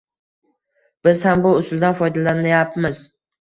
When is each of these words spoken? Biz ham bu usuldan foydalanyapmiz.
Biz 1.07 1.21
ham 1.27 1.43
bu 1.43 1.51
usuldan 1.59 1.99
foydalanyapmiz. 2.01 3.05